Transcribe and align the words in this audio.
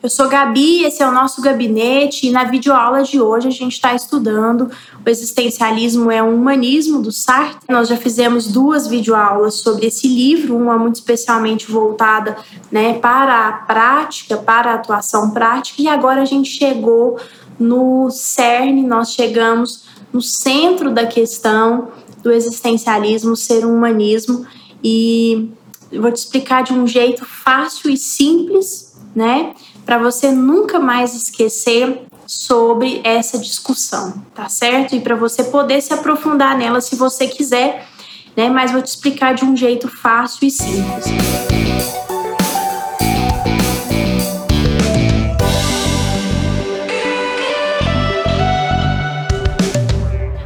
Eu 0.00 0.08
sou 0.08 0.28
Gabi, 0.28 0.84
esse 0.84 1.02
é 1.02 1.08
o 1.08 1.10
nosso 1.10 1.42
gabinete 1.42 2.28
e 2.28 2.30
na 2.30 2.44
videoaula 2.44 3.02
de 3.02 3.20
hoje 3.20 3.48
a 3.48 3.50
gente 3.50 3.72
está 3.72 3.96
estudando 3.96 4.70
o 5.04 5.10
existencialismo 5.10 6.08
é 6.08 6.22
um 6.22 6.36
humanismo 6.36 7.02
do 7.02 7.10
Sartre. 7.10 7.66
Nós 7.68 7.88
já 7.88 7.96
fizemos 7.96 8.46
duas 8.46 8.86
videoaulas 8.86 9.54
sobre 9.54 9.86
esse 9.86 10.06
livro, 10.06 10.56
uma 10.56 10.78
muito 10.78 10.94
especialmente 10.94 11.68
voltada 11.68 12.36
né, 12.70 12.92
para 12.94 13.48
a 13.48 13.52
prática, 13.52 14.36
para 14.36 14.70
a 14.70 14.74
atuação 14.74 15.32
prática, 15.32 15.82
e 15.82 15.88
agora 15.88 16.22
a 16.22 16.24
gente 16.24 16.48
chegou 16.48 17.18
no 17.58 18.08
cerne, 18.08 18.84
nós 18.84 19.12
chegamos 19.12 19.82
no 20.12 20.22
centro 20.22 20.92
da 20.92 21.06
questão 21.06 21.88
do 22.22 22.30
existencialismo 22.30 23.34
ser 23.34 23.66
um 23.66 23.74
humanismo 23.74 24.46
e 24.82 25.50
vou 25.90 26.12
te 26.12 26.18
explicar 26.18 26.62
de 26.62 26.72
um 26.72 26.86
jeito 26.86 27.24
fácil 27.24 27.90
e 27.90 27.96
simples, 27.96 28.96
né? 29.12 29.54
Para 29.88 29.96
você 29.96 30.30
nunca 30.30 30.78
mais 30.78 31.14
esquecer 31.14 32.02
sobre 32.26 33.00
essa 33.02 33.38
discussão, 33.38 34.22
tá 34.34 34.46
certo? 34.46 34.94
E 34.94 35.00
para 35.00 35.16
você 35.16 35.44
poder 35.44 35.80
se 35.80 35.94
aprofundar 35.94 36.58
nela 36.58 36.78
se 36.82 36.94
você 36.94 37.26
quiser, 37.26 37.88
né? 38.36 38.50
Mas 38.50 38.70
vou 38.70 38.82
te 38.82 38.88
explicar 38.88 39.34
de 39.34 39.46
um 39.46 39.56
jeito 39.56 39.88
fácil 39.88 40.46
e 40.46 40.50
simples. 40.50 41.06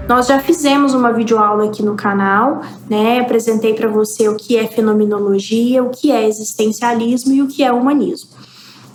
Nós 0.08 0.28
já 0.28 0.38
fizemos 0.38 0.94
uma 0.94 1.12
videoaula 1.12 1.64
aqui 1.64 1.82
no 1.82 1.96
canal, 1.96 2.62
né? 2.88 3.18
Apresentei 3.18 3.74
para 3.74 3.88
você 3.88 4.28
o 4.28 4.36
que 4.36 4.56
é 4.56 4.68
fenomenologia, 4.68 5.82
o 5.82 5.90
que 5.90 6.12
é 6.12 6.28
existencialismo 6.28 7.32
e 7.32 7.42
o 7.42 7.48
que 7.48 7.64
é 7.64 7.72
humanismo. 7.72 8.31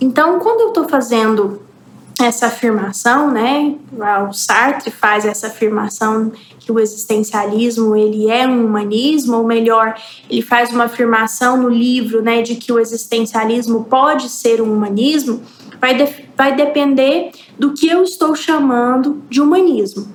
Então, 0.00 0.38
quando 0.38 0.60
eu 0.60 0.68
estou 0.68 0.88
fazendo 0.88 1.60
essa 2.20 2.46
afirmação, 2.46 3.30
né? 3.30 3.76
O 4.28 4.32
Sartre 4.32 4.90
faz 4.90 5.24
essa 5.24 5.46
afirmação 5.46 6.32
que 6.58 6.72
o 6.72 6.80
existencialismo 6.80 7.94
ele 7.94 8.28
é 8.28 8.46
um 8.46 8.64
humanismo, 8.64 9.36
ou 9.36 9.44
melhor, 9.44 9.94
ele 10.28 10.42
faz 10.42 10.72
uma 10.72 10.84
afirmação 10.84 11.56
no 11.56 11.68
livro, 11.68 12.20
né, 12.20 12.42
de 12.42 12.56
que 12.56 12.72
o 12.72 12.78
existencialismo 12.78 13.84
pode 13.84 14.28
ser 14.28 14.60
um 14.60 14.72
humanismo. 14.72 15.40
Vai, 15.80 15.94
de, 15.94 16.12
vai 16.36 16.56
depender 16.56 17.30
do 17.56 17.72
que 17.72 17.88
eu 17.88 18.02
estou 18.02 18.34
chamando 18.34 19.22
de 19.30 19.40
humanismo. 19.40 20.08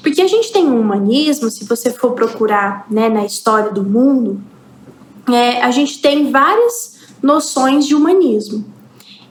Porque 0.00 0.22
a 0.22 0.28
gente 0.28 0.52
tem 0.52 0.64
um 0.64 0.80
humanismo, 0.80 1.50
se 1.50 1.64
você 1.64 1.90
for 1.90 2.12
procurar 2.12 2.86
né, 2.88 3.08
na 3.08 3.24
história 3.24 3.72
do 3.72 3.82
mundo, 3.82 4.40
é, 5.28 5.60
a 5.60 5.72
gente 5.72 6.00
tem 6.00 6.30
várias 6.30 6.98
noções 7.20 7.84
de 7.84 7.96
humanismo. 7.96 8.64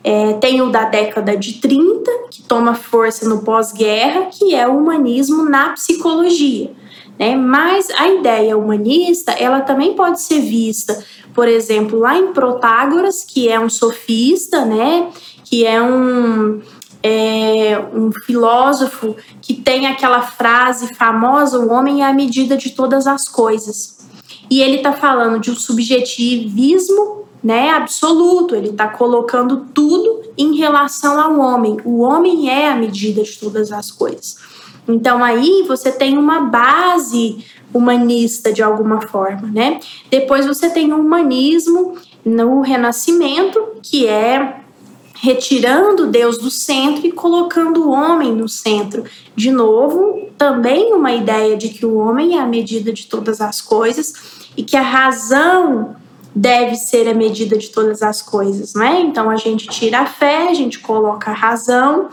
É, 0.08 0.32
tem 0.36 0.62
o 0.62 0.70
da 0.70 0.86
década 0.86 1.36
de 1.36 1.56
30, 1.56 2.10
que 2.32 2.42
toma 2.44 2.74
força 2.74 3.28
no 3.28 3.42
pós-guerra, 3.42 4.28
que 4.32 4.56
é 4.56 4.66
o 4.66 4.78
humanismo 4.78 5.44
na 5.44 5.72
psicologia. 5.72 6.72
Né? 7.20 7.36
Mas 7.36 7.90
a 7.90 8.08
ideia 8.08 8.58
humanista, 8.58 9.34
ela 9.34 9.60
também 9.60 9.96
pode 9.96 10.22
ser 10.22 10.40
vista, 10.40 11.04
por 11.34 11.46
exemplo, 11.46 12.00
lá 12.00 12.18
em 12.18 12.32
Protágoras, 12.32 13.26
que 13.26 13.50
é 13.50 13.60
um 13.60 13.70
sofista, 13.70 14.64
né? 14.64 15.10
que 15.44 15.66
é 15.66 15.82
um 15.82 16.62
é, 17.04 17.78
um 17.94 18.10
filósofo 18.26 19.14
que 19.42 19.56
tem 19.56 19.88
aquela 19.88 20.22
frase 20.22 20.96
famosa: 20.96 21.60
o 21.60 21.70
homem 21.70 22.02
é 22.02 22.08
a 22.08 22.14
medida 22.14 22.56
de 22.56 22.70
todas 22.70 23.08
as 23.08 23.28
coisas. 23.28 23.98
E 24.50 24.62
ele 24.62 24.78
está 24.78 24.94
falando 24.94 25.42
de 25.42 25.52
um 25.52 25.56
subjetivismo 25.56 27.27
né, 27.48 27.70
absoluto, 27.70 28.54
ele 28.54 28.72
está 28.72 28.90
colocando 28.90 29.68
tudo 29.74 30.22
em 30.38 30.58
relação 30.58 31.18
ao 31.18 31.40
homem. 31.40 31.78
O 31.86 32.02
homem 32.02 32.50
é 32.50 32.70
a 32.70 32.76
medida 32.76 33.24
de 33.24 33.40
todas 33.40 33.72
as 33.72 33.90
coisas. 33.90 34.36
Então 34.86 35.24
aí 35.24 35.64
você 35.66 35.90
tem 35.90 36.18
uma 36.18 36.42
base 36.42 37.46
humanista 37.74 38.52
de 38.52 38.62
alguma 38.62 39.00
forma, 39.00 39.48
né? 39.48 39.80
Depois 40.12 40.46
você 40.46 40.70
tem 40.70 40.92
o 40.92 41.00
humanismo 41.00 41.96
no 42.26 42.60
Renascimento, 42.60 43.66
que 43.82 44.06
é 44.06 44.60
retirando 45.14 46.08
Deus 46.08 46.38
do 46.38 46.52
centro 46.52 47.08
e 47.08 47.14
colocando 47.14 47.88
o 47.88 47.92
homem 47.92 48.34
no 48.34 48.50
centro. 48.50 49.06
De 49.38 49.52
novo, 49.52 50.28
também 50.38 50.94
uma 50.94 51.14
ideia 51.14 51.56
de 51.56 51.70
que 51.70 51.86
o 51.86 51.96
homem 51.96 52.38
é 52.38 52.42
a 52.42 52.46
medida 52.46 52.92
de 52.92 53.08
todas 53.08 53.40
as 53.40 53.62
coisas 53.62 54.14
e 54.58 54.64
que 54.64 54.76
a 54.76 54.82
razão 54.82 55.96
deve 56.38 56.76
ser 56.76 57.08
a 57.08 57.16
medida 57.16 57.58
de 57.58 57.70
todas 57.70 58.04
as 58.04 58.22
coisas, 58.22 58.76
né? 58.76 59.02
Então 59.02 59.28
a 59.28 59.36
gente 59.36 59.68
tira 59.68 60.02
a 60.02 60.06
fé, 60.06 60.50
a 60.50 60.54
gente 60.54 60.80
coloca 60.80 61.32
a 61.32 61.34
razão 61.34 62.10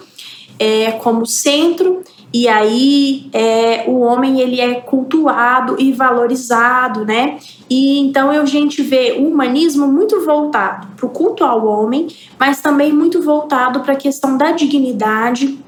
é, 0.59 0.93
como 0.93 1.27
centro 1.27 2.03
e 2.33 2.49
aí 2.49 3.29
é, 3.34 3.84
o 3.87 4.01
homem 4.01 4.41
ele 4.41 4.61
é 4.61 4.81
cultuado 4.81 5.77
e 5.79 5.93
valorizado, 5.93 7.05
né? 7.05 7.39
E 7.69 7.99
então 8.01 8.31
a 8.31 8.47
gente 8.47 8.83
vê 8.83 9.17
o 9.19 9.29
humanismo 9.29 9.87
muito 9.87 10.25
voltado 10.25 10.87
para 10.97 11.05
o 11.05 11.11
culto 11.11 11.45
ao 11.45 11.67
homem, 11.67 12.09
mas 12.39 12.63
também 12.63 12.95
muito 12.95 13.21
voltado 13.21 13.81
para 13.81 13.93
a 13.93 13.97
questão 13.97 14.39
da 14.39 14.53
dignidade 14.53 15.59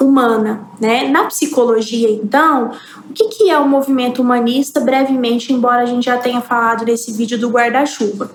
humana, 0.00 0.66
né? 0.80 1.08
Na 1.08 1.24
psicologia, 1.24 2.10
então, 2.10 2.72
o 3.08 3.12
que, 3.12 3.28
que 3.28 3.50
é 3.50 3.58
o 3.58 3.68
movimento 3.68 4.22
humanista? 4.22 4.80
Brevemente, 4.80 5.52
embora 5.52 5.82
a 5.82 5.86
gente 5.86 6.04
já 6.04 6.18
tenha 6.18 6.40
falado 6.40 6.84
nesse 6.84 7.12
vídeo 7.12 7.38
do 7.38 7.50
guarda-chuva. 7.50 8.30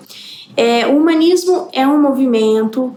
É, 0.56 0.86
o 0.86 0.96
humanismo 0.96 1.68
é 1.72 1.86
um 1.86 2.00
movimento 2.00 2.94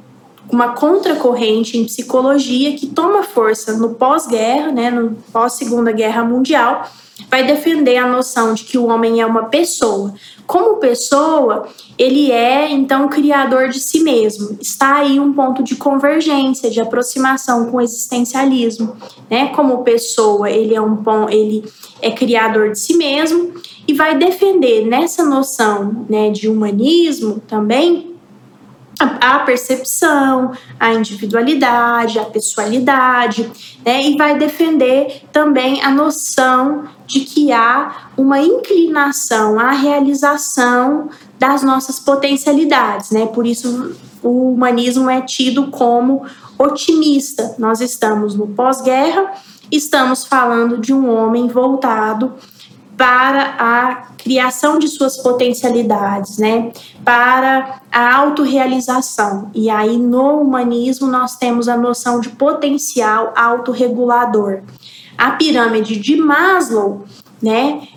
uma 0.51 0.73
contracorrente 0.73 1.77
em 1.77 1.85
psicologia 1.85 2.75
que 2.75 2.87
toma 2.87 3.23
força 3.23 3.73
no 3.77 3.93
pós-guerra, 3.93 4.71
né, 4.71 4.91
no 4.91 5.15
pós-segunda 5.31 5.91
guerra 5.91 6.23
mundial, 6.25 6.89
vai 7.29 7.45
defender 7.45 7.97
a 7.97 8.07
noção 8.07 8.53
de 8.53 8.63
que 8.63 8.77
o 8.77 8.87
homem 8.87 9.21
é 9.21 9.25
uma 9.25 9.45
pessoa. 9.45 10.13
Como 10.45 10.77
pessoa, 10.77 11.67
ele 11.97 12.31
é 12.31 12.69
então 12.71 13.07
criador 13.07 13.69
de 13.69 13.79
si 13.79 14.03
mesmo. 14.03 14.57
Está 14.59 14.97
aí 14.97 15.19
um 15.19 15.33
ponto 15.33 15.63
de 15.63 15.75
convergência, 15.75 16.69
de 16.69 16.81
aproximação 16.81 17.69
com 17.69 17.77
o 17.77 17.81
existencialismo, 17.81 18.95
né? 19.29 19.47
Como 19.55 19.83
pessoa, 19.83 20.49
ele 20.49 20.75
é 20.75 20.81
um 20.81 21.01
ele 21.29 21.63
é 22.01 22.11
criador 22.11 22.71
de 22.71 22.79
si 22.79 22.95
mesmo 22.95 23.53
e 23.87 23.93
vai 23.93 24.17
defender 24.17 24.85
nessa 24.85 25.23
noção, 25.23 26.05
né, 26.09 26.29
de 26.29 26.47
humanismo 26.47 27.41
também 27.47 28.10
a 29.01 29.39
percepção, 29.39 30.51
a 30.79 30.93
individualidade, 30.93 32.19
a 32.19 32.25
pessoalidade, 32.25 33.51
né? 33.83 34.03
e 34.03 34.15
vai 34.15 34.37
defender 34.37 35.23
também 35.31 35.83
a 35.83 35.89
noção 35.89 36.83
de 37.07 37.21
que 37.21 37.51
há 37.51 38.09
uma 38.15 38.39
inclinação 38.39 39.59
à 39.59 39.71
realização 39.71 41.09
das 41.39 41.63
nossas 41.63 41.99
potencialidades, 41.99 43.09
né? 43.09 43.25
Por 43.25 43.47
isso 43.47 43.95
o 44.21 44.53
humanismo 44.53 45.09
é 45.09 45.21
tido 45.21 45.67
como 45.67 46.23
otimista. 46.57 47.55
Nós 47.57 47.81
estamos 47.81 48.35
no 48.35 48.47
pós-guerra, 48.47 49.33
estamos 49.71 50.25
falando 50.25 50.77
de 50.77 50.93
um 50.93 51.09
homem 51.09 51.47
voltado 51.47 52.35
para 53.01 53.55
a 53.57 53.95
criação 54.15 54.77
de 54.77 54.87
suas 54.87 55.17
potencialidades, 55.17 56.37
né? 56.37 56.71
Para 57.03 57.81
a 57.91 58.15
autorrealização. 58.17 59.49
E 59.55 59.71
aí 59.71 59.97
no 59.97 60.41
humanismo 60.41 61.07
nós 61.07 61.35
temos 61.35 61.67
a 61.67 61.75
noção 61.75 62.19
de 62.19 62.29
potencial 62.29 63.33
autorregulador. 63.35 64.59
A 65.17 65.31
pirâmide 65.31 65.99
de 65.99 66.15
Maslow, 66.15 67.05
né, 67.41 67.87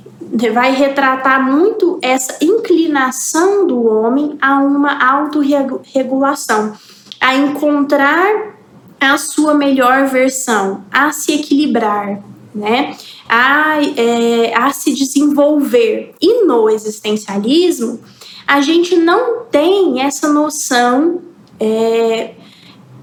vai 0.55 0.75
retratar 0.75 1.45
muito 1.45 1.99
essa 2.01 2.43
inclinação 2.43 3.67
do 3.67 3.87
homem 3.87 4.39
a 4.41 4.57
uma 4.57 5.07
autorregulação, 5.07 6.73
a 7.21 7.35
encontrar 7.35 8.55
a 8.99 9.19
sua 9.19 9.53
melhor 9.53 10.07
versão, 10.07 10.83
a 10.91 11.13
se 11.13 11.35
equilibrar, 11.35 12.21
né? 12.55 12.97
A, 13.29 13.79
é, 13.83 14.55
a 14.55 14.73
se 14.73 14.95
desenvolver. 14.95 16.15
E 16.21 16.45
no 16.45 16.69
existencialismo, 16.69 18.01
a 18.47 18.61
gente 18.61 18.97
não 18.97 19.45
tem 19.45 20.03
essa 20.03 20.31
noção 20.33 21.23
é, 21.59 22.35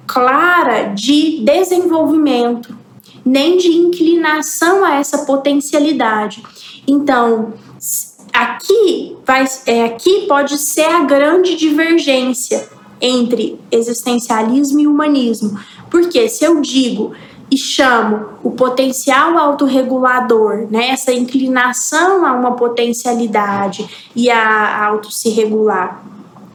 clara 0.06 0.94
de 0.94 1.40
desenvolvimento, 1.44 2.78
nem 3.26 3.58
de 3.58 3.70
inclinação 3.70 4.84
a 4.84 4.96
essa 4.96 5.20
potencialidade. 5.20 6.44
Então, 6.88 7.54
aqui, 8.34 9.16
vai, 9.26 9.46
é, 9.66 9.86
aqui 9.86 10.26
pode 10.28 10.58
ser 10.58 10.86
a 10.86 11.04
grande 11.04 11.56
divergência 11.56 12.70
entre 13.00 13.60
existencialismo 13.72 14.80
e 14.80 14.88
humanismo. 14.88 15.60
Porque 15.90 16.30
se 16.30 16.44
eu 16.44 16.62
digo 16.62 17.14
e 17.52 17.58
chamo 17.58 18.30
o 18.42 18.52
potencial 18.52 19.38
autorregulador, 19.38 20.68
né, 20.72 20.88
essa 20.90 21.12
inclinação 21.12 22.26
a 22.26 22.32
uma 22.32 22.54
potencialidade 22.54 23.88
e 24.16 24.32
a 24.32 24.86
auto 24.86 25.12
se 25.12 25.30
regular, 25.30 26.02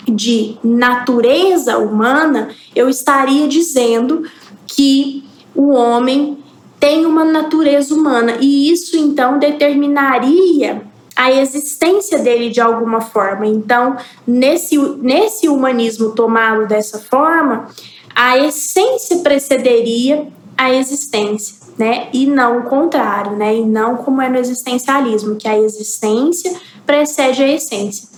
de 0.09 0.57
natureza 0.65 1.77
humana, 1.79 2.49
eu 2.75 2.89
estaria 2.89 3.47
dizendo 3.47 4.23
que 4.67 5.23
o 5.55 5.73
homem 5.73 6.39
tem 6.81 7.05
uma 7.05 7.25
natureza 7.25 7.95
humana 7.95 8.37
e 8.41 8.71
isso 8.71 8.97
então 8.97 9.39
determinaria 9.39 10.83
a 11.15 11.33
existência 11.33 12.19
dele 12.19 12.51
de 12.51 12.61
alguma 12.61 13.01
forma. 13.01 13.47
Então, 13.47 13.97
nesse, 14.27 14.79
nesse 14.79 15.49
humanismo 15.49 16.11
tomado 16.11 16.67
dessa 16.67 16.99
forma, 16.99 17.69
a 18.15 18.39
essência 18.39 19.19
precederia 19.19 20.29
a 20.57 20.73
existência, 20.73 21.57
né? 21.77 22.09
E 22.13 22.27
não 22.27 22.61
o 22.61 22.63
contrário, 22.65 23.37
né? 23.37 23.57
E 23.57 23.65
não 23.65 23.97
como 23.97 24.23
é 24.23 24.29
no 24.29 24.39
existencialismo, 24.39 25.37
que 25.37 25.49
a 25.49 25.59
existência 25.59 26.55
precede 26.85 27.43
a 27.43 27.49
essência. 27.49 28.09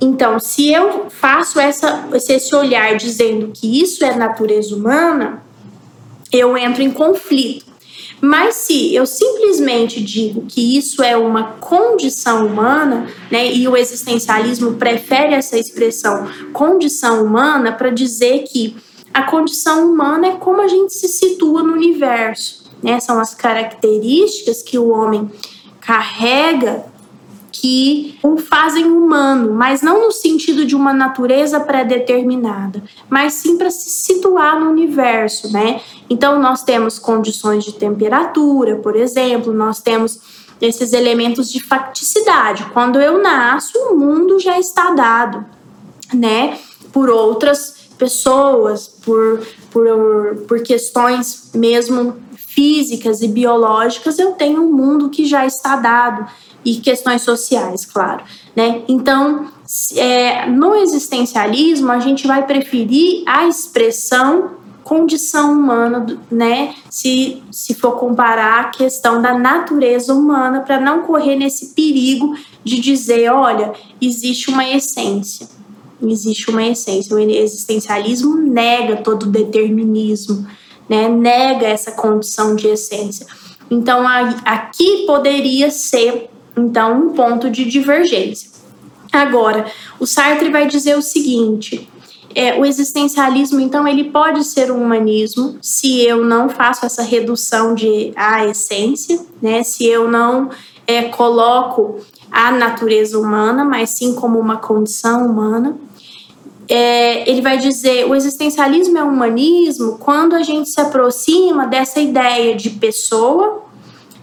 Então, 0.00 0.38
se 0.38 0.72
eu 0.72 1.10
faço 1.10 1.60
essa, 1.60 2.08
esse 2.12 2.54
olhar 2.54 2.96
dizendo 2.96 3.50
que 3.52 3.80
isso 3.80 4.04
é 4.04 4.14
natureza 4.16 4.74
humana, 4.74 5.42
eu 6.32 6.56
entro 6.56 6.82
em 6.82 6.90
conflito. 6.90 7.70
Mas 8.20 8.56
se 8.56 8.94
eu 8.94 9.06
simplesmente 9.06 10.02
digo 10.02 10.44
que 10.46 10.76
isso 10.76 11.02
é 11.02 11.16
uma 11.16 11.52
condição 11.52 12.46
humana, 12.46 13.06
né, 13.30 13.50
e 13.50 13.66
o 13.66 13.76
existencialismo 13.76 14.74
prefere 14.74 15.34
essa 15.34 15.58
expressão 15.58 16.28
condição 16.52 17.24
humana 17.24 17.72
para 17.72 17.90
dizer 17.90 18.44
que 18.44 18.76
a 19.12 19.22
condição 19.22 19.90
humana 19.90 20.28
é 20.28 20.36
como 20.36 20.60
a 20.60 20.68
gente 20.68 20.92
se 20.92 21.08
situa 21.08 21.62
no 21.62 21.72
universo, 21.72 22.70
né? 22.82 23.00
São 23.00 23.18
as 23.18 23.34
características 23.34 24.62
que 24.62 24.78
o 24.78 24.88
homem 24.90 25.30
carrega 25.80 26.84
que 27.52 28.18
o 28.22 28.36
fazem 28.36 28.86
humano, 28.86 29.52
mas 29.52 29.82
não 29.82 30.06
no 30.06 30.12
sentido 30.12 30.64
de 30.64 30.76
uma 30.76 30.92
natureza 30.92 31.58
pré-determinada, 31.60 32.82
mas 33.08 33.34
sim 33.34 33.58
para 33.58 33.70
se 33.70 33.90
situar 33.90 34.58
no 34.58 34.70
universo, 34.70 35.52
né? 35.52 35.80
Então 36.08 36.40
nós 36.40 36.62
temos 36.62 36.98
condições 36.98 37.64
de 37.64 37.72
temperatura, 37.72 38.76
por 38.76 38.96
exemplo, 38.96 39.52
nós 39.52 39.80
temos 39.80 40.20
esses 40.60 40.92
elementos 40.92 41.50
de 41.50 41.60
facticidade. 41.62 42.64
Quando 42.72 43.00
eu 43.00 43.20
nasço, 43.20 43.76
o 43.90 43.96
mundo 43.96 44.38
já 44.38 44.58
está 44.58 44.92
dado, 44.92 45.44
né? 46.14 46.58
Por 46.92 47.10
outras 47.10 47.79
pessoas, 48.00 48.88
por, 48.88 49.46
por, 49.70 49.86
por 50.48 50.62
questões 50.62 51.50
mesmo 51.54 52.16
físicas 52.34 53.20
e 53.20 53.28
biológicas, 53.28 54.18
eu 54.18 54.32
tenho 54.32 54.62
um 54.62 54.72
mundo 54.72 55.10
que 55.10 55.26
já 55.26 55.44
está 55.44 55.76
dado 55.76 56.26
e 56.64 56.76
questões 56.76 57.22
sociais, 57.22 57.84
claro. 57.84 58.24
Né? 58.56 58.82
Então, 58.88 59.48
é, 59.96 60.46
no 60.46 60.74
existencialismo, 60.74 61.92
a 61.92 62.00
gente 62.00 62.26
vai 62.26 62.46
preferir 62.46 63.22
a 63.26 63.46
expressão 63.46 64.58
condição 64.82 65.52
humana, 65.52 66.04
né? 66.28 66.74
Se, 66.88 67.40
se 67.52 67.74
for 67.74 67.92
comparar 67.92 68.60
a 68.60 68.68
questão 68.70 69.22
da 69.22 69.38
natureza 69.38 70.12
humana, 70.12 70.62
para 70.62 70.80
não 70.80 71.02
correr 71.02 71.36
nesse 71.36 71.66
perigo 71.74 72.34
de 72.64 72.80
dizer, 72.80 73.30
olha, 73.30 73.72
existe 74.00 74.50
uma 74.50 74.68
essência. 74.68 75.48
Existe 76.02 76.50
uma 76.50 76.64
essência. 76.64 77.14
O 77.14 77.18
existencialismo 77.18 78.36
nega 78.36 78.96
todo 78.96 79.26
determinismo, 79.26 80.46
né? 80.88 81.08
nega 81.08 81.66
essa 81.66 81.92
condição 81.92 82.54
de 82.54 82.68
essência. 82.68 83.26
Então, 83.70 84.04
aqui 84.44 85.04
poderia 85.06 85.70
ser 85.70 86.28
então, 86.56 87.06
um 87.06 87.12
ponto 87.12 87.48
de 87.50 87.64
divergência. 87.64 88.50
Agora, 89.12 89.66
o 89.98 90.06
Sartre 90.06 90.50
vai 90.50 90.66
dizer 90.66 90.96
o 90.96 91.02
seguinte: 91.02 91.88
é, 92.34 92.58
o 92.58 92.64
existencialismo, 92.64 93.60
então, 93.60 93.86
ele 93.86 94.04
pode 94.04 94.44
ser 94.44 94.70
um 94.70 94.82
humanismo 94.82 95.56
se 95.60 96.00
eu 96.00 96.24
não 96.24 96.48
faço 96.48 96.86
essa 96.86 97.02
redução 97.02 97.74
de 97.74 98.12
a 98.16 98.46
essência, 98.46 99.20
né? 99.42 99.62
Se 99.62 99.84
eu 99.86 100.08
não 100.08 100.50
é, 100.86 101.02
coloco 101.04 101.98
a 102.30 102.52
natureza 102.52 103.18
humana, 103.18 103.64
mas 103.64 103.90
sim 103.90 104.14
como 104.14 104.38
uma 104.38 104.56
condição 104.56 105.26
humana. 105.26 105.76
É, 106.72 107.28
ele 107.28 107.42
vai 107.42 107.58
dizer 107.58 108.06
o 108.06 108.14
existencialismo 108.14 108.96
é 108.96 109.02
um 109.02 109.12
humanismo 109.12 109.98
quando 109.98 110.34
a 110.34 110.42
gente 110.42 110.68
se 110.68 110.80
aproxima 110.80 111.66
dessa 111.66 112.00
ideia 112.00 112.54
de 112.54 112.70
pessoa, 112.70 113.64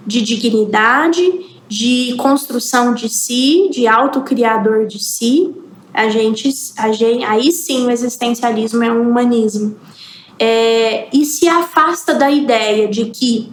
de 0.05 0.21
dignidade 0.21 1.57
de 1.67 2.15
construção 2.17 2.93
de 2.93 3.09
si, 3.09 3.69
de 3.71 3.87
autocriador 3.87 4.85
de 4.85 5.03
si, 5.03 5.53
a 5.93 6.09
gente, 6.09 6.49
a 6.77 6.91
gente, 6.91 7.23
aí 7.25 7.51
sim 7.51 7.87
o 7.87 7.91
existencialismo 7.91 8.83
é 8.83 8.91
um 8.91 9.09
humanismo. 9.09 9.75
É, 10.39 11.07
e 11.11 11.25
se 11.25 11.47
afasta 11.47 12.13
da 12.13 12.29
ideia 12.29 12.87
de 12.87 13.05
que 13.05 13.51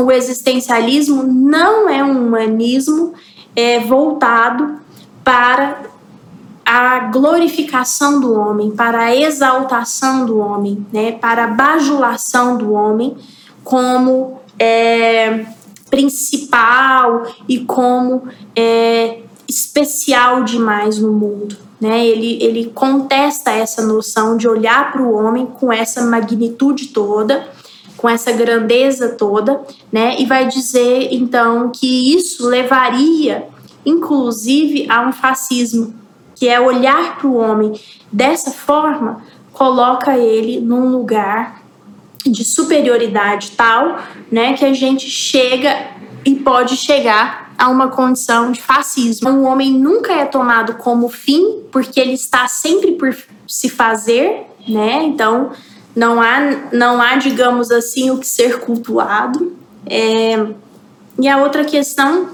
o 0.00 0.10
existencialismo 0.10 1.22
não 1.22 1.88
é 1.88 2.02
um 2.02 2.26
humanismo 2.26 3.12
é, 3.54 3.78
voltado 3.80 4.80
para 5.22 5.82
a 6.64 7.10
glorificação 7.10 8.20
do 8.20 8.32
homem, 8.32 8.70
para 8.70 9.04
a 9.04 9.16
exaltação 9.16 10.24
do 10.24 10.38
homem, 10.38 10.86
né, 10.92 11.12
para 11.12 11.44
a 11.44 11.48
bajulação 11.48 12.56
do 12.56 12.72
homem 12.72 13.16
como 13.62 14.40
é, 14.58 15.46
principal 15.90 17.26
e 17.48 17.60
como 17.60 18.24
é, 18.56 19.20
especial 19.48 20.42
demais 20.44 20.98
no 20.98 21.12
mundo. 21.12 21.56
Né? 21.80 22.06
Ele, 22.06 22.42
ele 22.42 22.70
contesta 22.74 23.50
essa 23.50 23.82
noção 23.82 24.36
de 24.36 24.48
olhar 24.48 24.92
para 24.92 25.02
o 25.02 25.14
homem 25.14 25.46
com 25.46 25.72
essa 25.72 26.02
magnitude 26.02 26.88
toda, 26.88 27.46
com 27.96 28.08
essa 28.08 28.32
grandeza 28.32 29.10
toda, 29.10 29.62
né? 29.92 30.16
e 30.18 30.24
vai 30.24 30.46
dizer 30.46 31.08
então 31.10 31.70
que 31.70 32.14
isso 32.14 32.46
levaria, 32.46 33.48
inclusive, 33.84 34.86
a 34.90 35.06
um 35.06 35.12
fascismo, 35.12 35.94
que 36.34 36.48
é 36.48 36.60
olhar 36.60 37.16
para 37.16 37.26
o 37.26 37.36
homem 37.36 37.80
dessa 38.10 38.50
forma, 38.50 39.22
coloca 39.52 40.16
ele 40.18 40.60
num 40.60 40.88
lugar 40.88 41.62
de 42.26 42.44
superioridade 42.44 43.52
tal, 43.52 43.98
né, 44.30 44.54
que 44.54 44.64
a 44.64 44.72
gente 44.72 45.08
chega 45.08 45.88
e 46.24 46.34
pode 46.34 46.76
chegar 46.76 47.52
a 47.56 47.68
uma 47.68 47.88
condição 47.88 48.50
de 48.50 48.60
fascismo. 48.60 49.28
Um 49.28 49.44
homem 49.44 49.72
nunca 49.72 50.12
é 50.12 50.24
tomado 50.24 50.74
como 50.74 51.08
fim, 51.08 51.62
porque 51.70 52.00
ele 52.00 52.14
está 52.14 52.48
sempre 52.48 52.92
por 52.92 53.14
se 53.46 53.68
fazer, 53.68 54.46
né? 54.66 55.04
Então 55.04 55.52
não 55.94 56.20
há, 56.20 56.40
não 56.72 57.00
há, 57.00 57.16
digamos 57.16 57.70
assim, 57.70 58.10
o 58.10 58.18
que 58.18 58.26
ser 58.26 58.60
cultuado. 58.60 59.56
É... 59.86 60.46
E 61.20 61.28
a 61.28 61.38
outra 61.38 61.64
questão 61.64 62.30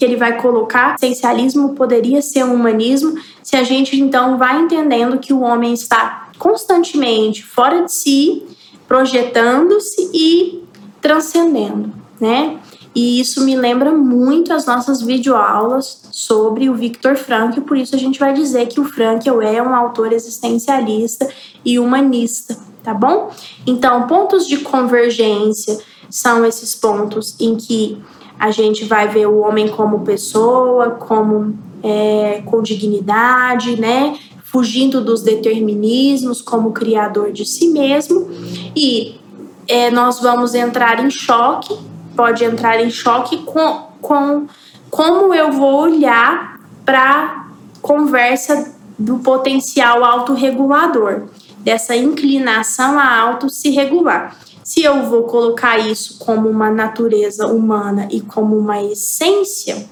que 0.00 0.04
ele 0.06 0.16
vai 0.16 0.40
colocar, 0.40 0.94
essencialismo 0.94 1.74
poderia 1.74 2.22
ser 2.22 2.42
um 2.42 2.54
humanismo, 2.54 3.20
se 3.42 3.54
a 3.54 3.62
gente 3.62 4.00
então 4.00 4.38
vai 4.38 4.58
entendendo 4.58 5.18
que 5.18 5.30
o 5.30 5.40
homem 5.40 5.74
está 5.74 6.30
constantemente 6.38 7.44
fora 7.44 7.84
de 7.84 7.92
si 7.92 8.42
projetando-se 8.88 10.10
e 10.14 10.64
transcendendo, 11.02 11.92
né? 12.18 12.58
E 12.94 13.20
isso 13.20 13.44
me 13.44 13.54
lembra 13.54 13.92
muito 13.92 14.54
as 14.54 14.64
nossas 14.64 15.02
videoaulas 15.02 16.08
sobre 16.10 16.70
o 16.70 16.74
Viktor 16.74 17.14
Frankl, 17.14 17.60
por 17.60 17.76
isso 17.76 17.94
a 17.94 17.98
gente 17.98 18.18
vai 18.18 18.32
dizer 18.32 18.68
que 18.68 18.80
o 18.80 18.86
Frankl 18.86 19.42
é 19.42 19.62
um 19.62 19.74
autor 19.74 20.14
existencialista 20.14 21.28
e 21.62 21.78
humanista, 21.78 22.56
tá 22.82 22.94
bom? 22.94 23.30
Então, 23.66 24.06
pontos 24.06 24.48
de 24.48 24.56
convergência 24.60 25.78
são 26.08 26.42
esses 26.46 26.74
pontos 26.74 27.36
em 27.38 27.54
que 27.54 28.02
a 28.40 28.50
gente 28.50 28.86
vai 28.86 29.06
ver 29.06 29.26
o 29.26 29.40
homem 29.40 29.68
como 29.68 30.00
pessoa, 30.00 30.92
como 30.92 31.56
é, 31.82 32.42
com 32.46 32.62
dignidade, 32.62 33.78
né? 33.78 34.18
fugindo 34.50 35.00
dos 35.00 35.22
determinismos 35.22 36.42
como 36.42 36.72
criador 36.72 37.30
de 37.30 37.44
si 37.44 37.68
mesmo 37.68 38.28
e 38.74 39.20
é, 39.68 39.92
nós 39.92 40.18
vamos 40.18 40.56
entrar 40.56 41.04
em 41.04 41.08
choque, 41.08 41.78
pode 42.16 42.44
entrar 42.44 42.80
em 42.80 42.90
choque 42.90 43.38
com, 43.44 43.86
com 44.02 44.48
como 44.90 45.32
eu 45.32 45.52
vou 45.52 45.82
olhar 45.82 46.58
para 46.84 47.46
conversa 47.80 48.74
do 48.98 49.20
potencial 49.20 50.04
autorregulador, 50.04 51.28
dessa 51.58 51.94
inclinação 51.94 52.98
a 52.98 53.18
auto 53.20 53.48
se 53.48 53.70
regular. 53.70 54.36
Se 54.70 54.84
eu 54.84 55.02
vou 55.02 55.24
colocar 55.24 55.78
isso 55.78 56.16
como 56.20 56.48
uma 56.48 56.70
natureza 56.70 57.48
humana 57.48 58.06
e 58.08 58.20
como 58.20 58.56
uma 58.56 58.80
essência, 58.80 59.84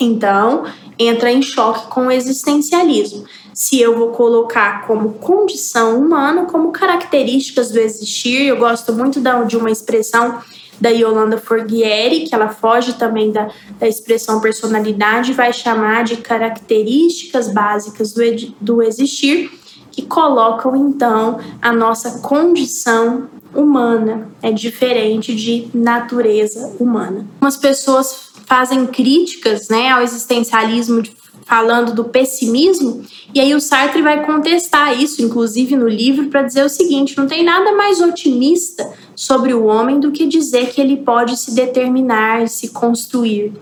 então 0.00 0.64
entra 0.98 1.30
em 1.30 1.40
choque 1.40 1.86
com 1.86 2.08
o 2.08 2.10
existencialismo 2.10 3.24
se 3.54 3.80
eu 3.80 3.96
vou 3.96 4.08
colocar 4.08 4.88
como 4.88 5.14
condição 5.14 6.00
humana, 6.00 6.46
como 6.46 6.72
características 6.72 7.70
do 7.70 7.78
existir. 7.78 8.46
Eu 8.46 8.56
gosto 8.56 8.92
muito 8.92 9.20
de 9.46 9.56
uma 9.56 9.70
expressão 9.70 10.38
da 10.80 10.88
Yolanda 10.90 11.38
Forghieri, 11.38 12.24
que 12.24 12.34
ela 12.34 12.48
foge 12.48 12.94
também 12.94 13.30
da, 13.30 13.48
da 13.78 13.86
expressão 13.86 14.40
personalidade, 14.40 15.32
vai 15.32 15.52
chamar 15.52 16.02
de 16.02 16.16
características 16.16 17.52
básicas 17.52 18.12
do, 18.12 18.22
do 18.60 18.82
existir, 18.82 19.48
que 19.92 20.02
colocam 20.02 20.74
então 20.74 21.38
a 21.62 21.72
nossa 21.72 22.18
condição 22.18 23.28
humana, 23.54 24.28
é 24.42 24.50
diferente 24.52 25.34
de 25.34 25.68
natureza 25.74 26.74
humana. 26.78 27.26
Umas 27.40 27.56
pessoas 27.56 28.30
fazem 28.46 28.86
críticas 28.86 29.68
né, 29.68 29.90
ao 29.90 30.02
existencialismo 30.02 31.02
falando 31.48 31.94
do 31.94 32.04
pessimismo, 32.04 33.02
e 33.34 33.40
aí 33.40 33.54
o 33.54 33.60
Sartre 33.60 34.02
vai 34.02 34.24
contestar 34.24 35.00
isso, 35.00 35.22
inclusive 35.22 35.76
no 35.76 35.88
livro, 35.88 36.28
para 36.28 36.42
dizer 36.42 36.64
o 36.64 36.68
seguinte: 36.68 37.16
não 37.16 37.26
tem 37.26 37.42
nada 37.42 37.72
mais 37.72 38.00
otimista 38.00 38.92
sobre 39.16 39.54
o 39.54 39.64
homem 39.64 39.98
do 39.98 40.12
que 40.12 40.26
dizer 40.26 40.70
que 40.70 40.80
ele 40.80 40.98
pode 40.98 41.36
se 41.38 41.54
determinar 41.54 42.48
se 42.48 42.68
construir. 42.68 43.54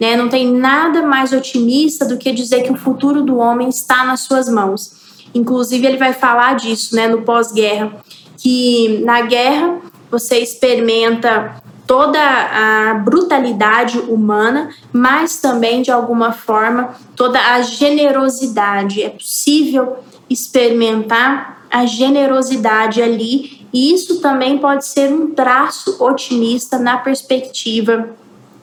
Né? 0.00 0.16
Não 0.16 0.28
tem 0.28 0.50
nada 0.50 1.02
mais 1.02 1.32
otimista 1.32 2.04
do 2.04 2.16
que 2.16 2.32
dizer 2.32 2.62
que 2.62 2.72
o 2.72 2.76
futuro 2.76 3.22
do 3.22 3.36
homem 3.36 3.68
está 3.68 4.04
nas 4.04 4.20
suas 4.20 4.48
mãos. 4.48 5.04
Inclusive, 5.34 5.86
ele 5.86 5.96
vai 5.96 6.12
falar 6.12 6.54
disso 6.54 6.94
né, 6.94 7.08
no 7.08 7.22
pós-guerra, 7.22 7.96
que 8.44 9.00
na 9.02 9.22
guerra 9.22 9.78
você 10.10 10.38
experimenta 10.38 11.62
toda 11.86 12.20
a 12.20 12.94
brutalidade 12.94 13.98
humana, 13.98 14.68
mas 14.92 15.40
também, 15.40 15.80
de 15.80 15.90
alguma 15.90 16.30
forma, 16.30 16.94
toda 17.16 17.38
a 17.38 17.62
generosidade. 17.62 19.02
É 19.02 19.08
possível 19.08 19.96
experimentar 20.28 21.66
a 21.70 21.86
generosidade 21.86 23.02
ali, 23.02 23.66
e 23.72 23.94
isso 23.94 24.20
também 24.20 24.58
pode 24.58 24.84
ser 24.84 25.10
um 25.10 25.34
traço 25.34 25.96
otimista 26.04 26.78
na 26.78 26.98
perspectiva 26.98 28.10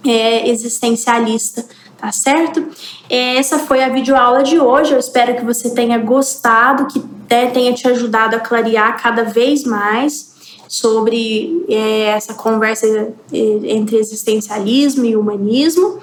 é, 0.05 0.47
existencialista 0.47 1.65
tá 1.97 2.11
certo? 2.11 2.67
É, 3.07 3.37
essa 3.37 3.59
foi 3.59 3.83
a 3.83 3.89
videoaula 3.89 4.41
de 4.41 4.59
hoje. 4.59 4.91
Eu 4.91 4.97
espero 4.97 5.35
que 5.35 5.45
você 5.45 5.69
tenha 5.69 5.99
gostado, 5.99 6.87
que 6.87 6.99
tenha 7.51 7.73
te 7.73 7.87
ajudado 7.87 8.35
a 8.35 8.39
clarear 8.39 9.01
cada 9.01 9.23
vez 9.23 9.63
mais 9.63 10.31
sobre 10.67 11.65
é, 11.67 12.03
essa 12.07 12.33
conversa 12.33 12.85
é, 12.87 13.37
entre 13.63 13.97
existencialismo 13.97 15.05
e 15.05 15.15
humanismo. 15.15 15.99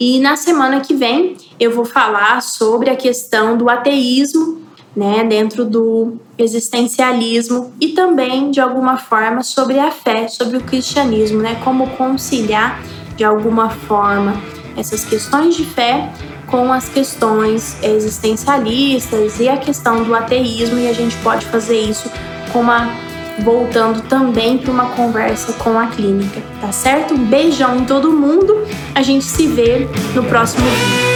E 0.00 0.20
na 0.20 0.36
semana 0.36 0.80
que 0.80 0.94
vem 0.94 1.36
eu 1.58 1.72
vou 1.72 1.84
falar 1.84 2.42
sobre 2.42 2.90
a 2.90 2.96
questão 2.96 3.56
do 3.56 3.68
ateísmo, 3.68 4.62
né, 4.96 5.24
dentro 5.24 5.64
do 5.64 6.16
existencialismo 6.36 7.72
e 7.80 7.88
também 7.88 8.50
de 8.50 8.60
alguma 8.60 8.96
forma 8.96 9.42
sobre 9.42 9.78
a 9.78 9.90
fé, 9.90 10.26
sobre 10.26 10.56
o 10.56 10.60
cristianismo, 10.62 11.40
né, 11.40 11.60
como 11.62 11.90
conciliar 11.90 12.82
de 13.16 13.24
alguma 13.24 13.70
forma 13.70 14.40
essas 14.76 15.04
questões 15.04 15.56
de 15.56 15.64
fé 15.64 16.12
com 16.48 16.72
as 16.72 16.88
questões 16.88 17.76
existencialistas 17.82 19.38
e 19.38 19.48
a 19.48 19.56
questão 19.56 20.02
do 20.02 20.14
ateísmo 20.14 20.78
e 20.78 20.88
a 20.88 20.92
gente 20.92 21.16
pode 21.18 21.46
fazer 21.46 21.78
isso 21.78 22.10
com 22.52 22.60
uma 22.60 22.88
voltando 23.40 24.02
também 24.02 24.58
para 24.58 24.72
uma 24.72 24.86
conversa 24.90 25.52
com 25.52 25.78
a 25.78 25.86
clínica, 25.86 26.42
tá 26.60 26.72
certo? 26.72 27.14
Um 27.14 27.24
beijão 27.24 27.76
em 27.76 27.84
todo 27.84 28.10
mundo. 28.10 28.66
A 28.94 29.02
gente 29.02 29.24
se 29.24 29.46
vê 29.46 29.88
no 30.14 30.24
próximo 30.24 30.64
vídeo. 30.64 31.07